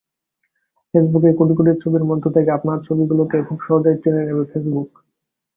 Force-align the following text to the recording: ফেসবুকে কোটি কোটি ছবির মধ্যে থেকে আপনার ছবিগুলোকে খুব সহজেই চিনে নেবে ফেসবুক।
ফেসবুকে 0.93 1.29
কোটি 1.39 1.53
কোটি 1.57 1.71
ছবির 1.81 2.03
মধ্যে 2.09 2.29
থেকে 2.35 2.49
আপনার 2.57 2.77
ছবিগুলোকে 2.87 3.37
খুব 3.47 3.57
সহজেই 3.65 3.97
চিনে 4.01 4.21
নেবে 4.27 4.43
ফেসবুক। 4.51 4.89